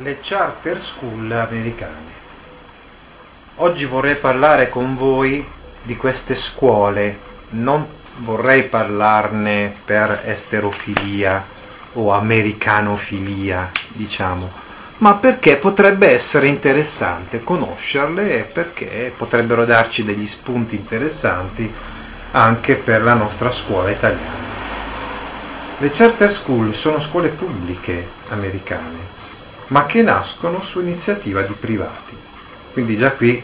Le 0.00 0.18
charter 0.20 0.80
school 0.80 1.28
americane. 1.32 2.12
Oggi 3.56 3.84
vorrei 3.84 4.14
parlare 4.14 4.68
con 4.68 4.96
voi 4.96 5.44
di 5.82 5.96
queste 5.96 6.36
scuole, 6.36 7.18
non 7.50 7.84
vorrei 8.18 8.62
parlarne 8.62 9.74
per 9.84 10.22
esterofilia 10.24 11.44
o 11.94 12.12
americanofilia, 12.12 13.72
diciamo, 13.88 14.48
ma 14.98 15.14
perché 15.14 15.56
potrebbe 15.56 16.08
essere 16.12 16.46
interessante 16.46 17.42
conoscerle 17.42 18.38
e 18.38 18.42
perché 18.42 19.12
potrebbero 19.16 19.64
darci 19.64 20.04
degli 20.04 20.28
spunti 20.28 20.76
interessanti 20.76 21.74
anche 22.32 22.76
per 22.76 23.02
la 23.02 23.14
nostra 23.14 23.50
scuola 23.50 23.90
italiana. 23.90 24.46
Le 25.78 25.90
charter 25.90 26.30
school 26.30 26.72
sono 26.72 27.00
scuole 27.00 27.30
pubbliche 27.30 28.06
americane, 28.28 29.17
ma 29.68 29.86
che 29.86 30.02
nascono 30.02 30.62
su 30.62 30.80
iniziativa 30.80 31.42
di 31.42 31.54
privati. 31.54 32.16
Quindi 32.72 32.96
già 32.96 33.12
qui 33.12 33.42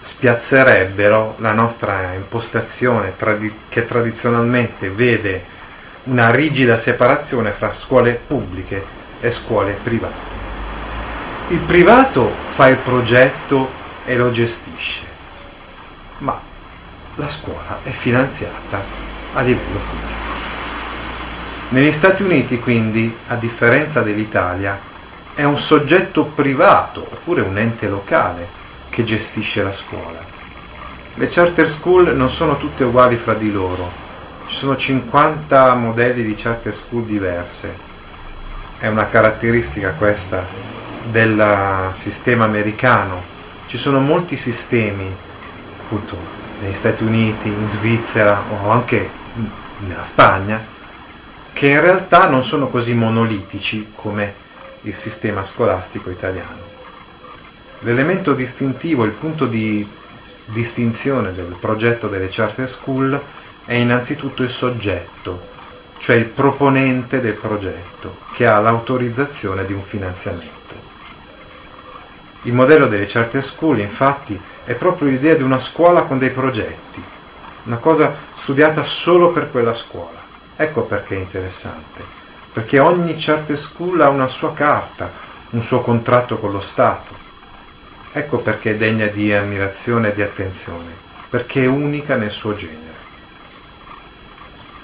spiazzerebbero 0.00 1.36
la 1.38 1.52
nostra 1.52 2.14
impostazione 2.14 3.16
tradi- 3.16 3.54
che 3.68 3.84
tradizionalmente 3.84 4.88
vede 4.90 5.58
una 6.04 6.30
rigida 6.30 6.76
separazione 6.76 7.50
fra 7.50 7.74
scuole 7.74 8.18
pubbliche 8.26 8.84
e 9.20 9.30
scuole 9.30 9.78
private. 9.82 10.38
Il 11.48 11.58
privato 11.58 12.32
fa 12.48 12.68
il 12.68 12.76
progetto 12.76 13.68
e 14.04 14.16
lo 14.16 14.30
gestisce, 14.30 15.02
ma 16.18 16.40
la 17.16 17.28
scuola 17.28 17.80
è 17.82 17.90
finanziata 17.90 18.80
a 19.34 19.40
livello 19.42 19.78
pubblico. 19.78 20.19
Negli 21.72 21.92
Stati 21.92 22.24
Uniti, 22.24 22.58
quindi, 22.58 23.16
a 23.28 23.36
differenza 23.36 24.02
dell'Italia, 24.02 24.76
è 25.34 25.44
un 25.44 25.56
soggetto 25.56 26.24
privato 26.24 27.06
oppure 27.08 27.42
un 27.42 27.56
ente 27.56 27.88
locale 27.88 28.48
che 28.88 29.04
gestisce 29.04 29.62
la 29.62 29.72
scuola. 29.72 30.18
Le 31.14 31.28
charter 31.28 31.70
school 31.70 32.16
non 32.16 32.28
sono 32.28 32.56
tutte 32.56 32.82
uguali 32.82 33.14
fra 33.14 33.34
di 33.34 33.52
loro, 33.52 33.88
ci 34.48 34.56
sono 34.56 34.76
50 34.76 35.74
modelli 35.74 36.24
di 36.24 36.34
charter 36.34 36.74
school 36.74 37.04
diverse. 37.04 37.72
È 38.76 38.88
una 38.88 39.06
caratteristica 39.06 39.90
questa 39.90 40.44
del 41.08 41.90
sistema 41.92 42.46
americano. 42.46 43.22
Ci 43.66 43.76
sono 43.76 44.00
molti 44.00 44.36
sistemi, 44.36 45.06
appunto, 45.84 46.16
negli 46.62 46.74
Stati 46.74 47.04
Uniti, 47.04 47.46
in 47.46 47.68
Svizzera 47.68 48.42
o 48.60 48.70
anche 48.70 49.08
nella 49.86 50.04
Spagna, 50.04 50.78
che 51.60 51.68
in 51.68 51.80
realtà 51.82 52.26
non 52.26 52.42
sono 52.42 52.68
così 52.68 52.94
monolitici 52.94 53.92
come 53.94 54.32
il 54.84 54.94
sistema 54.94 55.44
scolastico 55.44 56.08
italiano. 56.08 56.62
L'elemento 57.80 58.32
distintivo, 58.32 59.04
il 59.04 59.10
punto 59.10 59.44
di 59.44 59.86
distinzione 60.46 61.34
del 61.34 61.54
progetto 61.60 62.08
delle 62.08 62.28
charter 62.30 62.66
school 62.66 63.20
è 63.66 63.74
innanzitutto 63.74 64.42
il 64.42 64.48
soggetto, 64.48 65.48
cioè 65.98 66.16
il 66.16 66.24
proponente 66.24 67.20
del 67.20 67.34
progetto, 67.34 68.16
che 68.32 68.46
ha 68.46 68.58
l'autorizzazione 68.58 69.66
di 69.66 69.74
un 69.74 69.82
finanziamento. 69.82 70.74
Il 72.44 72.54
modello 72.54 72.86
delle 72.86 73.04
charter 73.04 73.44
school, 73.44 73.80
infatti, 73.80 74.40
è 74.64 74.72
proprio 74.72 75.10
l'idea 75.10 75.34
di 75.34 75.42
una 75.42 75.60
scuola 75.60 76.04
con 76.04 76.16
dei 76.16 76.30
progetti, 76.30 77.04
una 77.64 77.76
cosa 77.76 78.16
studiata 78.32 78.82
solo 78.82 79.28
per 79.30 79.50
quella 79.50 79.74
scuola. 79.74 80.19
Ecco 80.62 80.82
perché 80.82 81.16
è 81.16 81.18
interessante, 81.18 82.02
perché 82.52 82.78
ogni 82.78 83.14
charter 83.16 83.58
school 83.58 84.00
ha 84.02 84.10
una 84.10 84.28
sua 84.28 84.52
carta, 84.52 85.10
un 85.50 85.62
suo 85.62 85.80
contratto 85.80 86.36
con 86.36 86.52
lo 86.52 86.60
Stato, 86.60 87.20
Ecco 88.12 88.38
perché 88.38 88.72
è 88.72 88.76
degna 88.76 89.06
di 89.06 89.32
ammirazione 89.32 90.08
e 90.08 90.14
di 90.14 90.22
attenzione, 90.22 90.92
perché 91.28 91.62
è 91.62 91.66
unica 91.66 92.16
nel 92.16 92.32
suo 92.32 92.56
genere. 92.56 92.98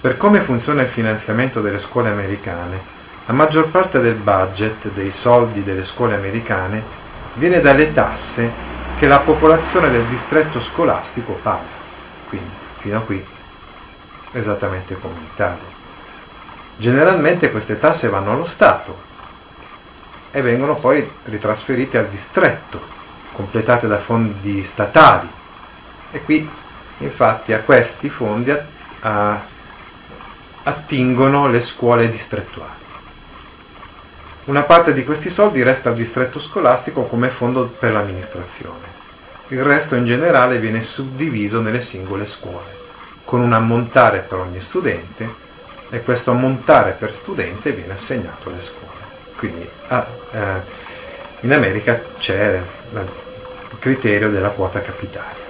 Per 0.00 0.16
come 0.16 0.40
funziona 0.40 0.82
il 0.82 0.88
finanziamento 0.88 1.60
delle 1.60 1.80
scuole 1.80 2.08
americane, 2.08 2.80
la 3.26 3.34
maggior 3.34 3.68
parte 3.68 3.98
del 4.00 4.14
budget 4.14 4.90
dei 4.92 5.10
soldi 5.10 5.64
delle 5.64 5.84
scuole 5.84 6.14
americane 6.14 6.80
viene 7.34 7.60
dalle 7.60 7.92
tasse 7.92 8.50
che 8.96 9.08
la 9.08 9.18
popolazione 9.18 9.90
del 9.90 10.04
distretto 10.04 10.60
scolastico 10.60 11.32
paga. 11.42 11.74
Quindi, 12.28 12.54
fino 12.78 12.96
a 12.98 13.00
qui, 13.00 13.26
esattamente 14.36 14.98
come 14.98 15.14
in 15.18 15.26
Italia. 15.32 15.74
Generalmente 16.76 17.50
queste 17.50 17.78
tasse 17.78 18.08
vanno 18.08 18.32
allo 18.32 18.46
Stato 18.46 19.04
e 20.30 20.42
vengono 20.42 20.74
poi 20.74 21.10
ritrasferite 21.24 21.98
al 21.98 22.08
distretto 22.08 22.94
completate 23.32 23.86
da 23.86 23.98
fondi 23.98 24.62
statali 24.62 25.28
e 26.10 26.22
qui 26.22 26.48
infatti 26.98 27.52
a 27.52 27.60
questi 27.60 28.08
fondi 28.08 28.50
a, 28.50 28.64
a, 29.00 29.44
attingono 30.64 31.48
le 31.48 31.60
scuole 31.60 32.10
distrettuali. 32.10 32.84
Una 34.44 34.62
parte 34.62 34.92
di 34.92 35.04
questi 35.04 35.28
soldi 35.28 35.62
resta 35.62 35.88
al 35.88 35.96
distretto 35.96 36.38
scolastico 36.38 37.02
come 37.04 37.28
fondo 37.28 37.66
per 37.66 37.92
l'amministrazione. 37.92 38.94
Il 39.48 39.62
resto 39.62 39.94
in 39.94 40.04
generale 40.04 40.58
viene 40.58 40.82
suddiviso 40.82 41.60
nelle 41.60 41.80
singole 41.80 42.26
scuole, 42.26 42.75
con 43.26 43.40
un 43.40 43.52
ammontare 43.52 44.20
per 44.20 44.38
ogni 44.38 44.60
studente 44.60 45.28
e 45.90 46.00
questo 46.02 46.30
ammontare 46.30 46.92
per 46.92 47.14
studente 47.14 47.72
viene 47.72 47.92
assegnato 47.92 48.48
alle 48.48 48.60
scuole. 48.62 48.94
Quindi 49.36 49.68
ah, 49.88 50.06
eh, 50.30 50.60
in 51.40 51.52
America 51.52 52.00
c'è 52.18 52.62
la 52.92 53.04
criterio 53.80 54.30
della 54.30 54.50
quota 54.50 54.80
capitaria. 54.80 55.44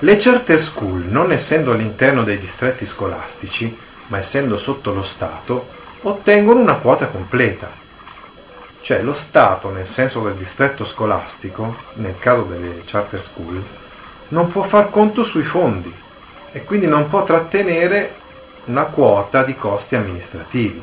Le 0.00 0.16
charter 0.16 0.60
school, 0.60 1.04
non 1.08 1.30
essendo 1.30 1.72
all'interno 1.72 2.24
dei 2.24 2.38
distretti 2.38 2.86
scolastici, 2.86 3.78
ma 4.06 4.18
essendo 4.18 4.56
sotto 4.56 4.94
lo 4.94 5.04
Stato, 5.04 5.68
ottengono 6.02 6.60
una 6.60 6.76
quota 6.76 7.06
completa. 7.08 7.70
Cioè 8.80 9.02
lo 9.02 9.12
Stato, 9.12 9.70
nel 9.70 9.86
senso 9.86 10.22
del 10.22 10.34
distretto 10.34 10.84
scolastico, 10.84 11.76
nel 11.94 12.18
caso 12.18 12.42
delle 12.44 12.82
charter 12.86 13.20
school, 13.20 13.62
non 14.28 14.50
può 14.50 14.62
far 14.62 14.88
conto 14.88 15.22
sui 15.22 15.44
fondi 15.44 16.08
e 16.52 16.64
quindi 16.64 16.86
non 16.86 17.08
può 17.08 17.24
trattenere 17.24 18.14
una 18.64 18.84
quota 18.84 19.42
di 19.42 19.54
costi 19.56 19.96
amministrativi. 19.96 20.82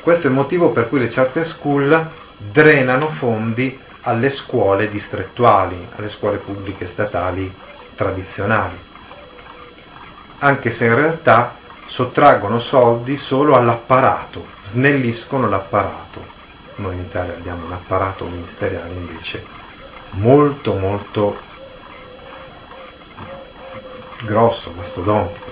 Questo 0.00 0.26
è 0.26 0.30
il 0.30 0.36
motivo 0.36 0.70
per 0.70 0.88
cui 0.88 0.98
le 0.98 1.08
charter 1.08 1.46
school 1.46 2.10
drenano 2.36 3.08
fondi 3.08 3.78
alle 4.02 4.30
scuole 4.30 4.90
distrettuali, 4.90 5.88
alle 5.96 6.08
scuole 6.08 6.38
pubbliche 6.38 6.86
statali 6.86 7.52
tradizionali, 7.94 8.76
anche 10.38 10.70
se 10.70 10.86
in 10.86 10.94
realtà 10.94 11.54
sottraggono 11.86 12.58
soldi 12.58 13.16
solo 13.16 13.54
all'apparato, 13.54 14.46
snelliscono 14.62 15.48
l'apparato, 15.48 16.00
Noi 16.76 16.94
in 16.94 17.00
Italia 17.00 17.34
abbiamo 17.34 17.66
un 17.66 17.72
apparato 17.72 18.24
ministeriale 18.24 18.94
invece 18.94 19.44
molto 20.12 20.74
molto 20.74 21.36
grosso, 24.22 24.72
mastodontico. 24.76 25.50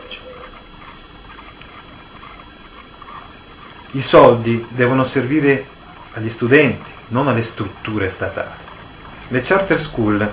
I 3.93 4.03
soldi 4.03 4.65
devono 4.71 5.03
servire 5.03 5.67
agli 6.13 6.31
studenti, 6.31 6.91
non 7.09 7.29
alle 7.29 7.43
strutture 7.43 8.09
statali. 8.09 8.69
Le 9.29 9.41
charter 9.41 9.81
school 9.81 10.31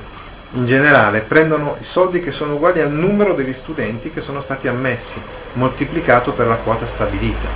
in 0.54 0.66
generale 0.66 1.22
prendono 1.22 1.76
i 1.80 1.84
soldi 1.84 2.20
che 2.20 2.32
sono 2.32 2.56
uguali 2.56 2.82
al 2.82 2.92
numero 2.92 3.34
degli 3.34 3.54
studenti 3.54 4.12
che 4.12 4.22
sono 4.22 4.42
stati 4.42 4.68
ammessi, 4.68 5.22
moltiplicato 5.54 6.34
per 6.34 6.48
la 6.48 6.56
quota 6.56 6.86
stabilita. 6.86 7.48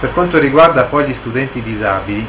Per 0.00 0.12
quanto 0.12 0.38
riguarda 0.38 0.84
poi 0.84 1.06
gli 1.06 1.14
studenti 1.14 1.62
disabili, 1.62 2.26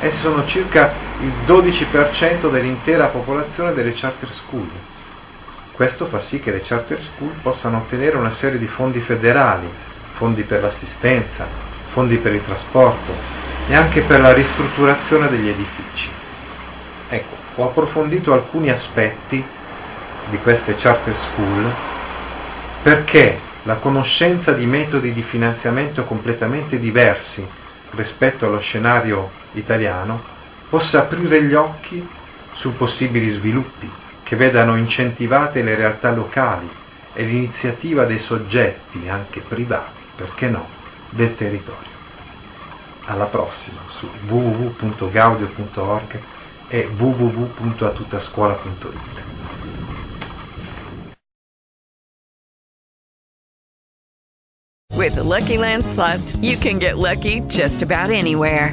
essi 0.00 0.18
sono 0.18 0.44
circa 0.44 0.92
il 1.20 1.32
12% 1.46 2.50
dell'intera 2.50 3.06
popolazione 3.06 3.72
delle 3.72 3.92
charter 3.94 4.32
school. 4.32 4.68
Questo 5.72 6.04
fa 6.06 6.20
sì 6.20 6.38
che 6.38 6.50
le 6.50 6.60
charter 6.62 7.02
school 7.02 7.32
possano 7.40 7.78
ottenere 7.78 8.16
una 8.16 8.30
serie 8.30 8.58
di 8.58 8.66
fondi 8.66 9.00
federali, 9.00 9.66
fondi 10.12 10.42
per 10.42 10.60
l'assistenza, 10.60 11.46
fondi 11.90 12.18
per 12.18 12.34
il 12.34 12.44
trasporto 12.44 13.12
e 13.66 13.74
anche 13.74 14.02
per 14.02 14.20
la 14.20 14.34
ristrutturazione 14.34 15.30
degli 15.30 15.48
edifici. 15.48 16.10
Ecco, 17.08 17.36
ho 17.56 17.64
approfondito 17.64 18.34
alcuni 18.34 18.68
aspetti 18.68 19.42
di 20.28 20.38
queste 20.38 20.74
charter 20.76 21.16
school 21.16 21.70
perché 22.82 23.38
la 23.62 23.76
conoscenza 23.76 24.52
di 24.52 24.66
metodi 24.66 25.12
di 25.12 25.22
finanziamento 25.22 26.04
completamente 26.04 26.78
diversi 26.78 27.46
rispetto 27.92 28.44
allo 28.44 28.60
scenario 28.60 29.30
italiano 29.52 30.22
possa 30.68 31.00
aprire 31.00 31.42
gli 31.42 31.54
occhi 31.54 32.06
su 32.52 32.76
possibili 32.76 33.28
sviluppi 33.28 33.90
che 34.32 34.38
vedano 34.38 34.76
incentivate 34.76 35.62
le 35.62 35.74
realtà 35.74 36.10
locali 36.10 36.66
e 37.12 37.22
l'iniziativa 37.22 38.06
dei 38.06 38.18
soggetti, 38.18 39.06
anche 39.06 39.40
privati, 39.40 40.00
perché 40.16 40.48
no, 40.48 40.66
del 41.10 41.36
territorio. 41.36 41.90
Alla 43.04 43.26
prossima 43.26 43.80
su 43.86 44.08
www.gaudio.org 44.26 46.18
e 46.68 46.88
www.atutascuola.it. 46.96 49.22
With 54.94 55.14
the 55.14 55.22
Lucky 55.22 55.58
Land 55.58 55.84
slots, 55.84 56.36
you 56.36 56.56
can 56.56 56.78
get 56.78 56.96
lucky 56.96 57.42
just 57.48 57.82
about 57.82 58.10
anywhere. 58.10 58.72